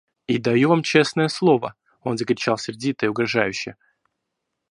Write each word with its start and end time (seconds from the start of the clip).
И 0.25 0.39
даю 0.39 0.69
вам 0.69 0.81
честное 0.81 1.27
слово,— 1.27 1.75
он 2.01 2.17
закричал 2.17 2.57
сердито 2.57 3.05
и 3.05 3.09
угрожающе. 3.09 3.75